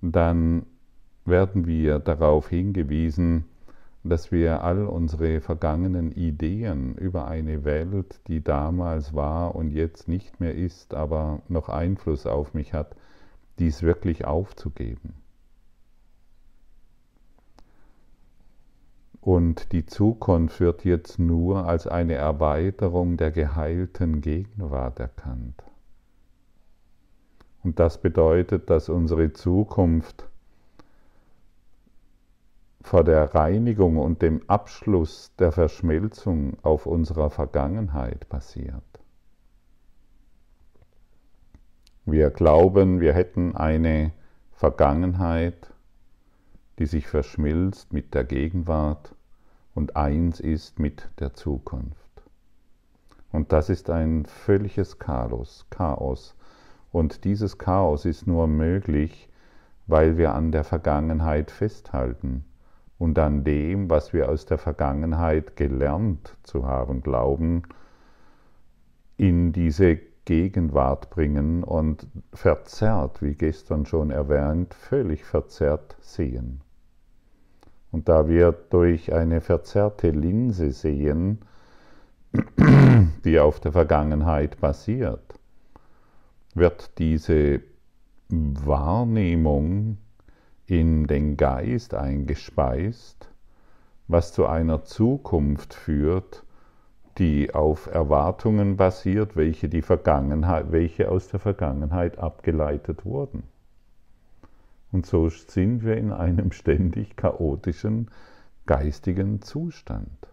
dann 0.00 0.66
werden 1.24 1.66
wir 1.66 1.98
darauf 1.98 2.48
hingewiesen, 2.48 3.44
dass 4.02 4.32
wir 4.32 4.64
all 4.64 4.86
unsere 4.86 5.40
vergangenen 5.40 6.12
Ideen 6.12 6.94
über 6.94 7.28
eine 7.28 7.64
Welt, 7.64 8.20
die 8.28 8.42
damals 8.42 9.14
war 9.14 9.54
und 9.54 9.70
jetzt 9.70 10.08
nicht 10.08 10.40
mehr 10.40 10.54
ist, 10.54 10.94
aber 10.94 11.42
noch 11.48 11.68
Einfluss 11.68 12.26
auf 12.26 12.54
mich 12.54 12.72
hat, 12.72 12.96
dies 13.58 13.82
wirklich 13.82 14.24
aufzugeben. 14.24 15.14
Und 19.20 19.72
die 19.72 19.84
Zukunft 19.84 20.60
wird 20.60 20.86
jetzt 20.86 21.18
nur 21.18 21.66
als 21.66 21.86
eine 21.86 22.14
Erweiterung 22.14 23.18
der 23.18 23.30
geheilten 23.30 24.22
Gegenwart 24.22 24.98
erkannt. 24.98 25.62
Und 27.62 27.78
das 27.78 28.00
bedeutet, 28.00 28.70
dass 28.70 28.88
unsere 28.88 29.32
Zukunft 29.32 30.26
vor 32.80 33.04
der 33.04 33.34
Reinigung 33.34 33.98
und 33.98 34.22
dem 34.22 34.42
Abschluss 34.48 35.32
der 35.38 35.52
Verschmelzung 35.52 36.56
auf 36.62 36.86
unserer 36.86 37.30
Vergangenheit 37.30 38.28
passiert. 38.28 38.82
Wir 42.06 42.30
glauben, 42.30 43.00
wir 43.00 43.12
hätten 43.12 43.54
eine 43.54 44.12
Vergangenheit, 44.52 45.72
die 46.78 46.86
sich 46.86 47.06
verschmilzt 47.06 47.92
mit 47.92 48.14
der 48.14 48.24
Gegenwart 48.24 49.14
und 49.74 49.96
eins 49.96 50.40
ist 50.40 50.78
mit 50.78 51.08
der 51.20 51.34
Zukunft. 51.34 52.10
Und 53.30 53.52
das 53.52 53.68
ist 53.68 53.90
ein 53.90 54.24
völliges 54.24 54.98
Chaos, 54.98 55.66
Chaos. 55.70 56.34
Und 56.92 57.24
dieses 57.24 57.58
Chaos 57.58 58.04
ist 58.04 58.26
nur 58.26 58.46
möglich, 58.46 59.28
weil 59.86 60.16
wir 60.16 60.34
an 60.34 60.52
der 60.52 60.64
Vergangenheit 60.64 61.50
festhalten 61.50 62.44
und 62.98 63.18
an 63.18 63.44
dem, 63.44 63.88
was 63.90 64.12
wir 64.12 64.28
aus 64.28 64.46
der 64.46 64.58
Vergangenheit 64.58 65.56
gelernt 65.56 66.36
zu 66.42 66.66
haben 66.66 67.02
glauben, 67.02 67.62
in 69.16 69.52
diese 69.52 69.98
Gegenwart 70.24 71.10
bringen 71.10 71.64
und 71.64 72.06
verzerrt, 72.32 73.22
wie 73.22 73.34
gestern 73.34 73.86
schon 73.86 74.10
erwähnt, 74.10 74.74
völlig 74.74 75.24
verzerrt 75.24 75.96
sehen. 76.00 76.60
Und 77.90 78.08
da 78.08 78.28
wir 78.28 78.52
durch 78.52 79.12
eine 79.12 79.40
verzerrte 79.40 80.10
Linse 80.10 80.70
sehen, 80.70 81.40
die 83.24 83.40
auf 83.40 83.60
der 83.60 83.72
Vergangenheit 83.72 84.60
basiert, 84.60 85.29
wird 86.54 86.98
diese 86.98 87.60
Wahrnehmung 88.28 89.98
in 90.66 91.06
den 91.06 91.36
Geist 91.36 91.94
eingespeist, 91.94 93.28
was 94.08 94.32
zu 94.32 94.46
einer 94.46 94.84
Zukunft 94.84 95.74
führt, 95.74 96.44
die 97.18 97.54
auf 97.54 97.86
Erwartungen 97.86 98.76
basiert, 98.76 99.36
welche, 99.36 99.68
die 99.68 99.82
Vergangenheit, 99.82 100.72
welche 100.72 101.10
aus 101.10 101.28
der 101.28 101.40
Vergangenheit 101.40 102.18
abgeleitet 102.18 103.04
wurden. 103.04 103.42
Und 104.92 105.06
so 105.06 105.28
sind 105.28 105.84
wir 105.84 105.96
in 105.96 106.12
einem 106.12 106.52
ständig 106.52 107.16
chaotischen 107.16 108.10
geistigen 108.66 109.42
Zustand. 109.42 110.28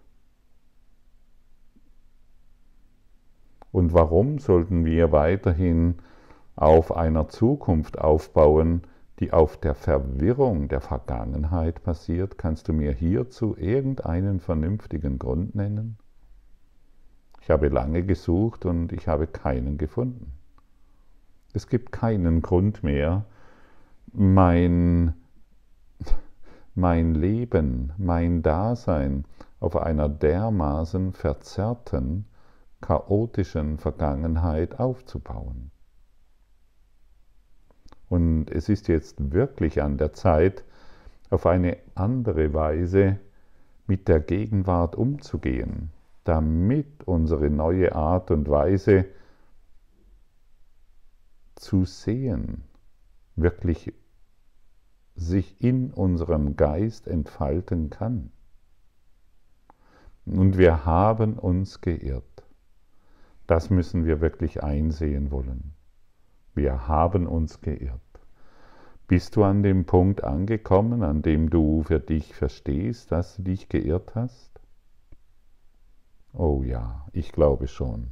Und 3.71 3.93
warum 3.93 4.39
sollten 4.39 4.86
wir 4.86 5.12
weiterhin 5.12 5.95
auf 6.58 6.96
einer 6.96 7.30
Zukunft 7.30 8.00
aufbauen, 8.00 8.82
die 9.20 9.32
auf 9.32 9.58
der 9.58 9.76
Verwirrung 9.76 10.67
der 10.67 10.82
Vergangenheit 10.82 11.84
basiert? 11.84 12.38
Kannst 12.38 12.67
du 12.67 12.74
mir 12.74 12.91
hierzu 12.91 13.56
irgendeinen 13.56 14.39
vernünftigen 14.39 15.20
Grund 15.20 15.56
nennen? 15.56 15.98
Ich 17.41 17.52
habe 17.52 17.70
lange 17.70 18.04
gesucht 18.04 18.65
und 18.65 18.91
ich 18.91 19.08
habe 19.08 19.28
keinen 19.28 19.78
gefunden. 19.78 20.34
Es 21.54 21.67
gibt 21.67 21.91
keinen 21.91 22.41
Grund 22.41 22.84
mehr, 22.84 23.26
mein, 24.12 25.13
mein 26.76 27.13
Leben, 27.13 27.93
mein 27.98 28.41
Dasein 28.41 29.26
auf 29.60 29.78
einer 29.78 30.10
dermaßen 30.10 31.13
verzerrten, 31.13 32.26
chaotischen 32.82 33.78
Vergangenheit 33.78 34.80
aufzubauen. 34.80 35.72
Und 38.10 38.50
es 38.52 38.70
ist 38.70 38.88
jetzt 38.88 39.34
wirklich 39.34 39.82
an 39.82 39.98
der 39.98 40.13
Zeit, 40.13 40.63
auf 41.30 41.46
eine 41.46 41.78
andere 41.96 42.54
Weise 42.54 43.20
mit 43.86 44.08
der 44.08 44.20
Gegenwart 44.20 44.96
umzugehen, 44.96 45.91
damit 46.24 47.04
unsere 47.06 47.50
neue 47.50 47.96
Art 47.96 48.32
und 48.32 48.50
Weise 48.50 49.06
zu 51.56 51.86
sehen, 51.86 52.63
wirklich 53.36 53.93
sich 55.15 55.60
in 55.62 55.91
unserem 55.91 56.56
Geist 56.56 57.08
entfalten 57.08 57.89
kann. 57.89 58.32
Und 60.26 60.58
wir 60.58 60.86
haben 60.86 61.39
uns 61.39 61.82
geirrt. 61.82 62.43
Das 63.48 63.70
müssen 63.70 64.06
wir 64.06 64.22
wirklich 64.22 64.62
einsehen 64.62 65.32
wollen. 65.32 65.77
Wir 66.58 66.88
haben 66.88 67.28
uns 67.28 67.62
geirrt. 67.62 68.02
Bist 69.08 69.36
du 69.36 69.43
an 69.43 69.62
dem 69.62 69.86
Punkt 69.86 70.24
angekommen, 70.24 71.04
an 71.04 71.22
dem 71.22 71.52
du 71.52 71.84
für 71.84 72.00
dich 72.00 72.34
verstehst, 72.34 73.12
dass 73.12 73.36
du 73.36 73.43
dich 73.43 73.70
geirrt 73.70 74.15
hast? 74.15 74.60
Oh 76.34 76.63
ja, 76.63 77.08
ich 77.13 77.32
glaube 77.32 77.67
schon. 77.67 78.12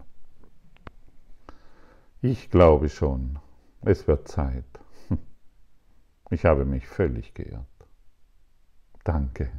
Ich 2.21 2.51
glaube 2.51 2.89
schon. 2.89 3.39
Es 3.81 4.07
wird 4.07 4.27
Zeit. 4.27 4.79
Ich 6.29 6.45
habe 6.45 6.65
mich 6.65 6.87
völlig 6.87 7.33
geirrt. 7.33 7.65
Danke. 9.03 9.49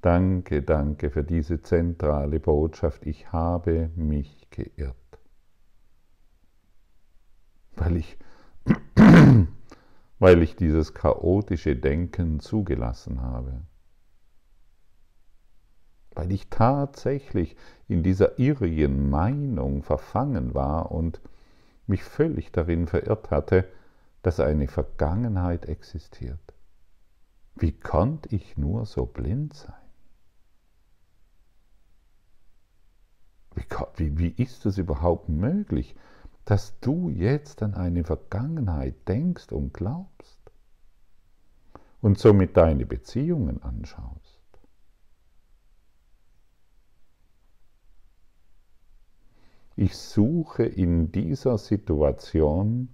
Danke, 0.00 0.62
danke 0.62 1.10
für 1.10 1.24
diese 1.24 1.60
zentrale 1.60 2.38
Botschaft. 2.38 3.04
Ich 3.04 3.32
habe 3.32 3.90
mich 3.96 4.48
geirrt. 4.50 4.99
Weil 7.80 7.96
ich, 7.96 8.18
weil 10.18 10.42
ich 10.42 10.54
dieses 10.54 10.92
chaotische 10.92 11.76
Denken 11.76 12.38
zugelassen 12.40 13.22
habe. 13.22 13.62
Weil 16.14 16.30
ich 16.30 16.50
tatsächlich 16.50 17.56
in 17.88 18.02
dieser 18.02 18.38
irrigen 18.38 19.08
Meinung 19.08 19.82
verfangen 19.82 20.54
war 20.54 20.92
und 20.92 21.20
mich 21.86 22.04
völlig 22.04 22.52
darin 22.52 22.86
verirrt 22.86 23.30
hatte, 23.30 23.66
dass 24.22 24.40
eine 24.40 24.68
Vergangenheit 24.68 25.64
existiert. 25.64 26.38
Wie 27.56 27.72
konnte 27.72 28.34
ich 28.34 28.58
nur 28.58 28.84
so 28.84 29.06
blind 29.06 29.54
sein? 29.54 29.74
Wie, 33.96 34.18
wie, 34.18 34.28
ist 34.28 34.66
es 34.66 34.78
überhaupt 34.78 35.28
möglich, 35.28 35.96
dass 36.50 36.80
du 36.80 37.10
jetzt 37.10 37.62
an 37.62 37.74
eine 37.74 38.02
Vergangenheit 38.02 39.06
denkst 39.06 39.52
und 39.52 39.72
glaubst 39.72 40.40
und 42.00 42.18
somit 42.18 42.56
deine 42.56 42.86
Beziehungen 42.86 43.62
anschaust? 43.62 44.40
Ich 49.76 49.96
suche 49.96 50.64
in 50.64 51.12
dieser 51.12 51.56
Situation 51.56 52.88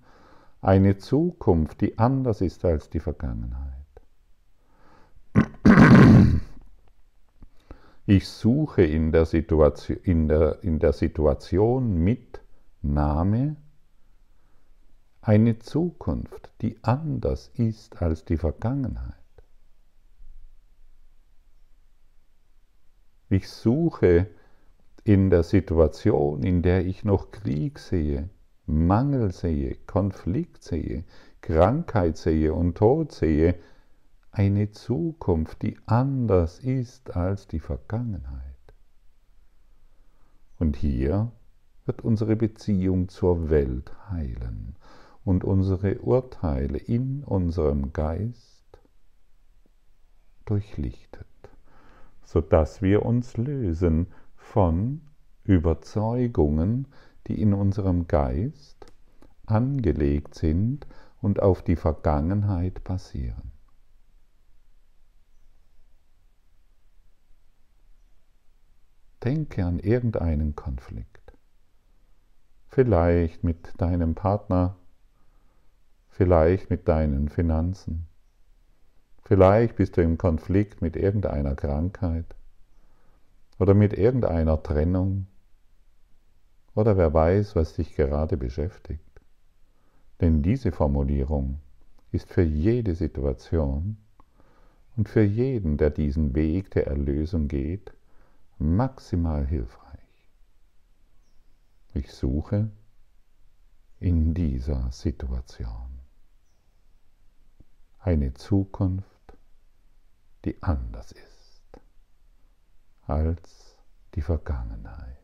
eine 0.60 0.98
Zukunft, 0.98 1.80
die 1.80 1.96
anders 1.96 2.42
ist 2.42 2.62
als 2.62 2.90
die 2.90 3.00
Vergangenheit. 3.00 3.72
Ich 8.04 8.28
suche 8.28 8.82
in 8.82 9.12
der 9.12 9.24
Situation, 9.24 9.96
in 10.02 10.28
der, 10.28 10.62
in 10.62 10.78
der 10.78 10.92
Situation 10.92 11.96
mit 12.04 12.42
Name 12.92 13.56
eine 15.20 15.58
Zukunft, 15.58 16.52
die 16.60 16.78
anders 16.82 17.50
ist 17.54 18.00
als 18.00 18.24
die 18.24 18.36
Vergangenheit. 18.36 19.14
Ich 23.28 23.48
suche 23.48 24.28
in 25.02 25.30
der 25.30 25.42
Situation, 25.42 26.44
in 26.44 26.62
der 26.62 26.86
ich 26.86 27.04
noch 27.04 27.32
Krieg 27.32 27.80
sehe, 27.80 28.30
Mangel 28.66 29.32
sehe, 29.32 29.74
Konflikt 29.86 30.62
sehe, 30.62 31.04
Krankheit 31.40 32.16
sehe 32.16 32.54
und 32.54 32.76
Tod 32.76 33.10
sehe, 33.10 33.56
eine 34.30 34.70
Zukunft, 34.70 35.62
die 35.62 35.76
anders 35.86 36.60
ist 36.60 37.16
als 37.16 37.48
die 37.48 37.60
Vergangenheit. 37.60 38.42
Und 40.58 40.76
hier 40.76 41.32
wird 41.86 42.02
unsere 42.02 42.36
Beziehung 42.36 43.08
zur 43.08 43.48
Welt 43.48 43.92
heilen 44.10 44.76
und 45.24 45.44
unsere 45.44 46.00
Urteile 46.00 46.78
in 46.78 47.24
unserem 47.24 47.92
Geist 47.92 48.80
durchlichtet, 50.44 51.26
sodass 52.22 52.82
wir 52.82 53.04
uns 53.04 53.36
lösen 53.36 54.08
von 54.36 55.00
Überzeugungen, 55.44 56.88
die 57.26 57.40
in 57.40 57.54
unserem 57.54 58.06
Geist 58.06 58.86
angelegt 59.46 60.34
sind 60.34 60.86
und 61.20 61.40
auf 61.40 61.62
die 61.62 61.76
Vergangenheit 61.76 62.84
basieren. 62.84 63.52
Denke 69.24 69.64
an 69.64 69.80
irgendeinen 69.80 70.54
Konflikt. 70.54 71.15
Vielleicht 72.76 73.42
mit 73.42 73.72
deinem 73.78 74.14
Partner, 74.14 74.76
vielleicht 76.10 76.68
mit 76.68 76.86
deinen 76.88 77.30
Finanzen, 77.30 78.06
vielleicht 79.24 79.76
bist 79.76 79.96
du 79.96 80.02
im 80.02 80.18
Konflikt 80.18 80.82
mit 80.82 80.94
irgendeiner 80.94 81.54
Krankheit 81.54 82.26
oder 83.58 83.72
mit 83.72 83.94
irgendeiner 83.94 84.62
Trennung 84.62 85.26
oder 86.74 86.98
wer 86.98 87.14
weiß, 87.14 87.56
was 87.56 87.72
dich 87.72 87.96
gerade 87.96 88.36
beschäftigt. 88.36 89.22
Denn 90.20 90.42
diese 90.42 90.70
Formulierung 90.70 91.60
ist 92.12 92.28
für 92.28 92.42
jede 92.42 92.94
Situation 92.94 93.96
und 94.98 95.08
für 95.08 95.22
jeden, 95.22 95.78
der 95.78 95.88
diesen 95.88 96.34
Weg 96.34 96.72
der 96.72 96.88
Erlösung 96.88 97.48
geht, 97.48 97.94
maximal 98.58 99.46
hilfreich. 99.46 99.85
Ich 101.96 102.12
suche 102.12 102.70
in 104.00 104.34
dieser 104.34 104.92
Situation 104.92 105.98
eine 108.00 108.34
Zukunft, 108.34 109.38
die 110.44 110.62
anders 110.62 111.12
ist 111.12 111.62
als 113.06 113.78
die 114.14 114.20
Vergangenheit. 114.20 115.16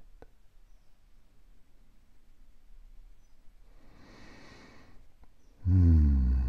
Hmm. 5.64 6.41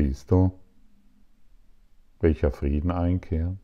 Siehst 0.00 0.30
du, 0.30 0.50
welcher 2.20 2.50
Frieden 2.52 2.90
einkehrt? 2.90 3.58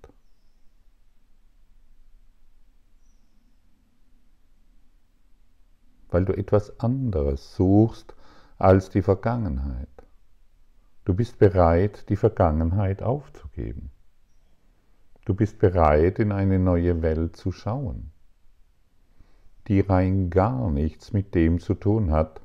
weil 6.10 6.26
du 6.26 6.34
etwas 6.34 6.78
anderes 6.78 7.56
suchst 7.56 8.14
als 8.58 8.90
die 8.90 9.00
Vergangenheit. 9.00 9.88
Du 11.06 11.14
bist 11.14 11.38
bereit, 11.38 12.08
die 12.10 12.16
Vergangenheit 12.16 13.02
aufzugeben. 13.02 13.90
Du 15.24 15.34
bist 15.34 15.58
bereit, 15.58 16.18
in 16.18 16.32
eine 16.32 16.58
neue 16.58 17.00
Welt 17.00 17.36
zu 17.36 17.50
schauen, 17.50 18.12
die 19.68 19.80
rein 19.80 20.28
gar 20.28 20.70
nichts 20.70 21.14
mit 21.14 21.34
dem 21.34 21.60
zu 21.60 21.72
tun 21.74 22.10
hat, 22.10 22.42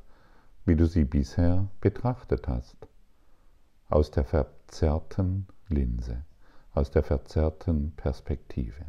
wie 0.66 0.78
du 0.78 0.86
sie 0.86 1.04
bisher 1.04 1.68
betrachtet 1.82 2.48
hast, 2.48 2.88
aus 3.92 4.10
der 4.12 4.24
verzerrten 4.24 5.48
Linse, 5.68 6.24
aus 6.74 6.92
der 6.92 7.04
verzerrten 7.04 7.94
Perspektive. 7.96 8.86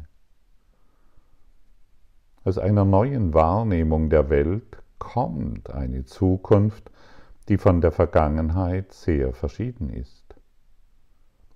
Aus 2.45 2.57
einer 2.57 2.85
neuen 2.85 3.33
Wahrnehmung 3.33 4.09
der 4.09 4.29
Welt 4.29 4.77
kommt 4.99 5.69
eine 5.69 6.05
Zukunft, 6.05 6.89
die 7.49 7.57
von 7.57 7.81
der 7.81 7.91
Vergangenheit 7.91 8.93
sehr 8.93 9.33
verschieden 9.33 9.89
ist. 9.89 10.23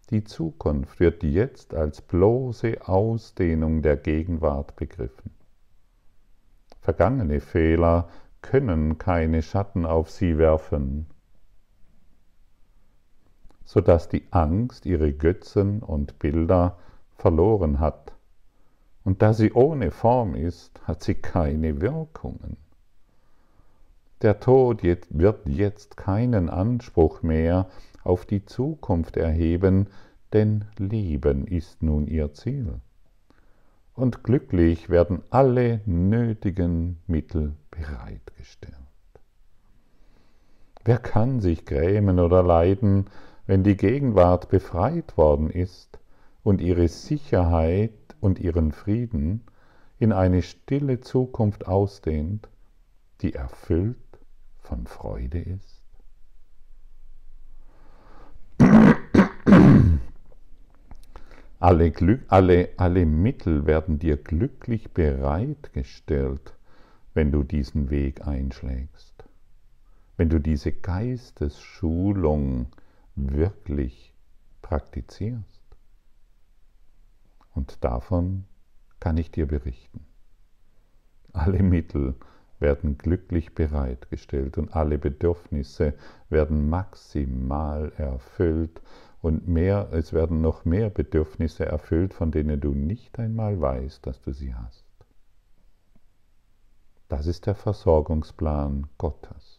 Die 0.10 0.24
Zukunft 0.24 1.00
wird 1.00 1.24
jetzt 1.24 1.74
als 1.74 2.02
bloße 2.02 2.88
Ausdehnung 2.88 3.82
der 3.82 3.98
Gegenwart 3.98 4.76
begriffen. 4.76 5.32
Vergangene 6.80 7.42
Fehler 7.42 8.08
können 8.42 8.98
keine 8.98 9.42
Schatten 9.42 9.86
auf 9.86 10.10
sie 10.10 10.38
werfen, 10.38 11.08
sodass 13.68 14.08
die 14.08 14.24
Angst 14.32 14.86
ihre 14.86 15.12
Götzen 15.12 15.84
und 15.84 16.20
Bilder 16.20 16.78
verloren 17.18 17.82
hat 17.82 18.14
und 19.04 19.22
da 19.22 19.34
sie 19.34 19.52
ohne 19.52 19.92
Form 19.92 20.36
ist, 20.36 20.82
hat 20.88 21.04
sie 21.04 21.16
keine 21.16 21.82
Wirkungen. 21.82 22.56
Der 24.22 24.40
Tod 24.40 24.84
wird 24.84 25.48
jetzt 25.48 25.98
keinen 25.98 26.50
Anspruch 26.50 27.24
mehr 27.24 27.68
auf 28.04 28.26
die 28.26 28.46
Zukunft 28.46 29.18
erheben, 29.18 29.88
denn 30.32 30.64
Leben 30.78 31.46
ist 31.46 31.84
nun 31.84 32.08
ihr 32.08 32.34
Ziel. 32.34 32.80
Und 33.94 34.24
glücklich 34.24 34.90
werden 34.90 35.24
alle 35.30 35.82
nötigen 35.86 37.00
Mittel 37.06 37.54
bereitgestellt. 37.70 38.76
Wer 40.86 41.00
kann 41.00 41.42
sich 41.42 41.66
grämen 41.66 42.20
oder 42.20 42.44
leiden, 42.44 43.08
wenn 43.48 43.64
die 43.64 43.78
Gegenwart 43.78 44.50
befreit 44.50 45.18
worden 45.18 45.50
ist 45.50 46.00
und 46.44 46.62
ihre 46.62 46.90
Sicherheit 46.90 47.94
und 48.20 48.40
ihren 48.40 48.74
Frieden 48.74 49.42
in 50.00 50.12
eine 50.12 50.42
stille 50.42 51.00
Zukunft 51.00 51.66
ausdehnt, 51.66 52.50
die 53.22 53.34
erfüllt 53.34 53.98
von 54.60 54.86
Freude 54.86 55.40
ist? 55.40 55.82
Alle, 61.60 61.90
Glück, 61.90 62.22
alle, 62.28 62.70
alle 62.78 63.06
Mittel 63.06 63.66
werden 63.66 63.98
dir 63.98 64.18
glücklich 64.18 64.92
bereitgestellt, 64.92 66.54
wenn 67.14 67.32
du 67.32 67.44
diesen 67.44 67.90
Weg 67.90 68.28
einschlägst, 68.28 69.24
wenn 70.18 70.30
du 70.30 70.40
diese 70.40 70.72
Geistesschulung 70.72 72.68
wirklich 73.18 74.14
praktizierst. 74.62 75.62
Und 77.54 77.84
davon 77.84 78.46
kann 79.00 79.18
ich 79.18 79.32
dir 79.32 79.48
berichten. 79.48 80.06
Alle 81.34 81.64
Mittel 81.64 82.16
werden 82.60 82.98
glücklich 82.98 83.54
bereitgestellt 83.54 84.58
und 84.58 84.76
alle 84.76 84.98
Bedürfnisse 84.98 85.94
werden 86.30 86.70
maximal 86.70 87.92
erfüllt 87.98 88.82
und 89.22 89.48
mehr, 89.48 89.90
es 89.92 90.14
werden 90.14 90.42
noch 90.42 90.66
mehr 90.66 90.90
Bedürfnisse 90.90 91.66
erfüllt, 91.66 92.14
von 92.14 92.32
denen 92.32 92.60
du 92.60 92.74
nicht 92.74 93.20
einmal 93.20 93.60
weißt, 93.60 94.06
dass 94.06 94.22
du 94.22 94.32
sie 94.32 94.54
hast. 94.54 94.86
Das 97.10 97.26
ist 97.26 97.46
der 97.46 97.56
Versorgungsplan 97.56 98.88
Gottes. 98.98 99.57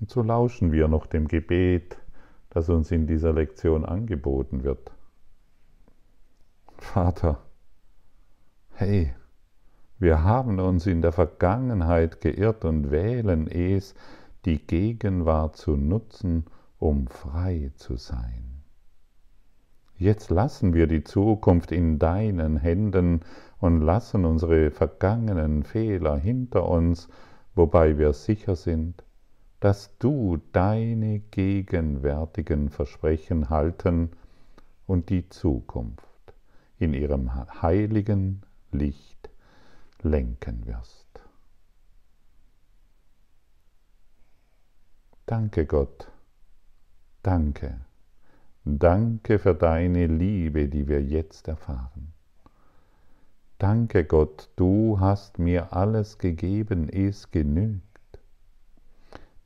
Und 0.00 0.10
so 0.10 0.22
lauschen 0.22 0.72
wir 0.72 0.88
noch 0.88 1.06
dem 1.06 1.28
Gebet, 1.28 1.96
das 2.50 2.68
uns 2.68 2.90
in 2.90 3.06
dieser 3.06 3.32
Lektion 3.32 3.84
angeboten 3.84 4.62
wird. 4.62 4.92
Vater, 6.78 7.38
hey, 8.72 9.14
wir 9.98 10.22
haben 10.22 10.60
uns 10.60 10.86
in 10.86 11.00
der 11.00 11.12
Vergangenheit 11.12 12.20
geirrt 12.20 12.64
und 12.66 12.90
wählen 12.90 13.48
es, 13.48 13.94
die 14.44 14.58
Gegenwart 14.58 15.56
zu 15.56 15.76
nutzen, 15.76 16.44
um 16.78 17.06
frei 17.08 17.72
zu 17.76 17.96
sein. 17.96 18.62
Jetzt 19.96 20.28
lassen 20.30 20.74
wir 20.74 20.86
die 20.86 21.02
Zukunft 21.02 21.72
in 21.72 21.98
deinen 21.98 22.58
Händen 22.58 23.20
und 23.58 23.80
lassen 23.80 24.26
unsere 24.26 24.70
vergangenen 24.70 25.62
Fehler 25.62 26.18
hinter 26.18 26.68
uns, 26.68 27.08
wobei 27.54 27.96
wir 27.96 28.12
sicher 28.12 28.56
sind, 28.56 29.05
dass 29.60 29.96
du 29.98 30.38
deine 30.52 31.20
gegenwärtigen 31.20 32.70
Versprechen 32.70 33.48
halten 33.48 34.10
und 34.86 35.08
die 35.08 35.28
Zukunft 35.28 36.34
in 36.78 36.92
ihrem 36.92 37.34
heiligen 37.62 38.42
Licht 38.70 39.30
lenken 40.02 40.66
wirst. 40.66 41.06
Danke 45.24 45.66
Gott, 45.66 46.08
danke, 47.22 47.80
danke 48.64 49.38
für 49.38 49.54
deine 49.54 50.06
Liebe, 50.06 50.68
die 50.68 50.86
wir 50.86 51.02
jetzt 51.02 51.48
erfahren. 51.48 52.12
Danke 53.58 54.04
Gott, 54.04 54.50
du 54.56 55.00
hast 55.00 55.38
mir 55.38 55.72
alles 55.72 56.18
gegeben, 56.18 56.88
es 56.90 57.30
genügt. 57.30 57.85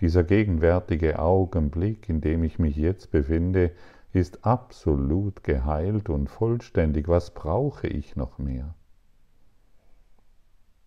Dieser 0.00 0.24
gegenwärtige 0.24 1.18
Augenblick, 1.18 2.08
in 2.08 2.20
dem 2.20 2.42
ich 2.42 2.58
mich 2.58 2.76
jetzt 2.76 3.10
befinde, 3.10 3.72
ist 4.12 4.44
absolut 4.44 5.44
geheilt 5.44 6.08
und 6.08 6.28
vollständig. 6.28 7.06
Was 7.06 7.34
brauche 7.34 7.86
ich 7.86 8.16
noch 8.16 8.38
mehr? 8.38 8.74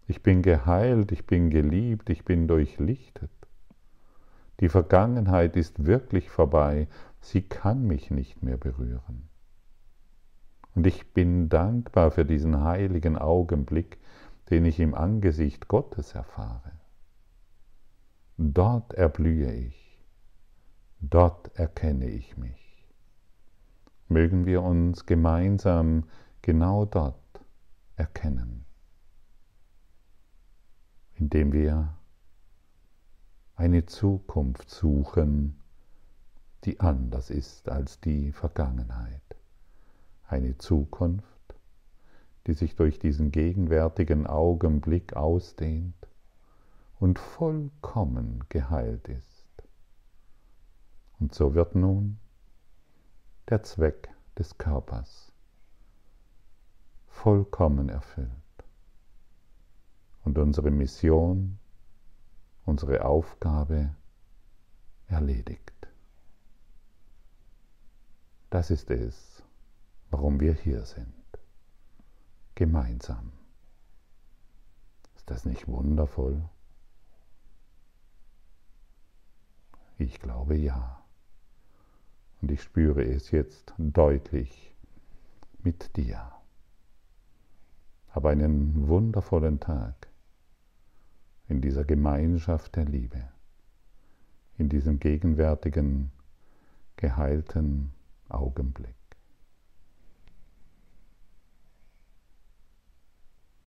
Ich 0.07 0.23
bin 0.23 0.41
geheilt, 0.41 1.11
ich 1.11 1.25
bin 1.25 1.49
geliebt, 1.49 2.09
ich 2.09 2.25
bin 2.25 2.47
durchlichtet. 2.47 3.31
Die 4.59 4.69
Vergangenheit 4.69 5.55
ist 5.55 5.85
wirklich 5.85 6.29
vorbei, 6.29 6.87
sie 7.21 7.41
kann 7.41 7.85
mich 7.85 8.11
nicht 8.11 8.43
mehr 8.43 8.57
berühren. 8.57 9.29
Und 10.75 10.87
ich 10.87 11.13
bin 11.13 11.49
dankbar 11.49 12.11
für 12.11 12.25
diesen 12.25 12.63
heiligen 12.63 13.17
Augenblick, 13.17 13.99
den 14.49 14.65
ich 14.65 14.79
im 14.79 14.95
Angesicht 14.95 15.67
Gottes 15.67 16.15
erfahre. 16.15 16.82
Dort 18.37 18.95
erblühe 18.95 19.53
ich, 19.53 19.99
dort 20.99 21.55
erkenne 21.55 22.07
ich 22.09 22.35
mich. 22.35 22.87
Mögen 24.07 24.47
wir 24.47 24.63
uns 24.63 25.05
gemeinsam 25.05 26.05
genau 26.41 26.85
dort 26.85 27.15
erkennen, 27.95 28.65
indem 31.13 31.53
wir 31.53 31.95
eine 33.55 33.85
Zukunft 33.85 34.67
suchen, 34.67 35.59
die 36.63 36.79
anders 36.79 37.29
ist 37.29 37.69
als 37.69 37.99
die 37.99 38.31
Vergangenheit. 38.31 39.21
Eine 40.27 40.57
Zukunft, 40.57 41.27
die 42.47 42.53
sich 42.53 42.75
durch 42.75 42.97
diesen 42.97 43.31
gegenwärtigen 43.31 44.25
Augenblick 44.25 45.15
ausdehnt 45.15 46.07
und 47.03 47.19
vollkommen 47.19 48.45
geheilt 48.47 49.09
ist. 49.09 49.45
Und 51.19 51.35
so 51.35 51.53
wird 51.53 51.75
nun 51.75 52.17
der 53.49 53.61
Zweck 53.61 54.09
des 54.37 54.57
Körpers 54.57 55.33
vollkommen 57.09 57.89
erfüllt. 57.89 58.29
Und 60.23 60.37
unsere 60.37 60.71
Mission 60.71 61.59
unsere 62.63 63.03
Aufgabe 63.03 63.93
erledigt. 65.07 65.73
Das 68.49 68.71
ist 68.71 68.89
es, 68.91 69.43
warum 70.09 70.39
wir 70.39 70.53
hier 70.53 70.85
sind. 70.85 71.13
Gemeinsam. 72.55 73.33
Ist 75.17 75.29
das 75.29 75.43
nicht 75.43 75.67
wundervoll? 75.67 76.47
Ich 79.97 80.19
glaube 80.19 80.55
ja. 80.55 81.03
Und 82.41 82.51
ich 82.51 82.61
spüre 82.61 83.03
es 83.03 83.31
jetzt 83.31 83.73
deutlich 83.77 84.75
mit 85.59 85.95
dir. 85.95 86.31
Hab 88.09 88.25
einen 88.25 88.87
wundervollen 88.87 89.59
Tag 89.59 90.07
in 91.47 91.61
dieser 91.61 91.83
Gemeinschaft 91.83 92.75
der 92.75 92.85
Liebe, 92.85 93.29
in 94.57 94.69
diesem 94.69 94.99
gegenwärtigen, 94.99 96.11
geheilten 96.97 97.93
Augenblick. 98.29 98.95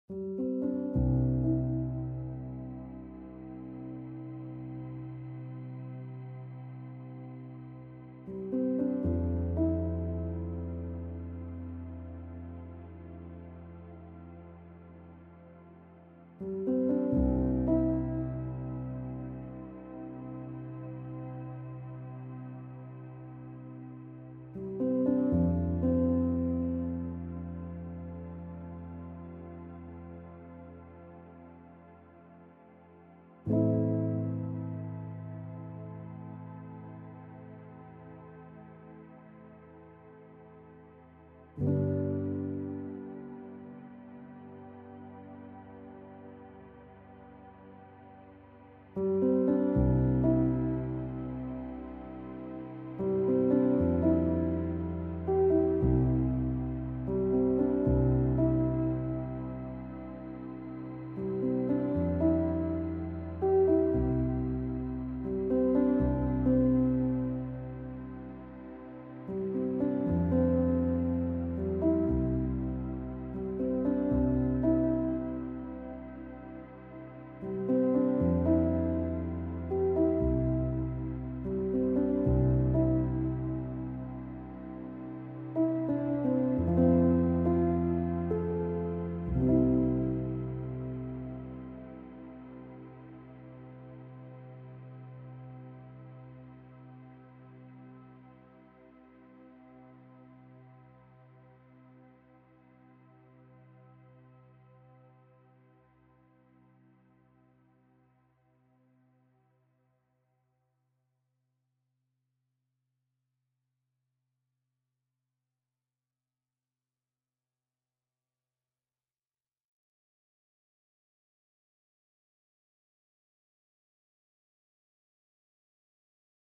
thank 0.09 0.39
you 0.39 0.46